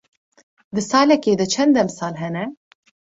Di 0.75 0.81
salekê 0.89 1.33
de 1.39 1.45
çend 1.53 1.73
demsal 1.75 2.15
hene? 2.21 2.43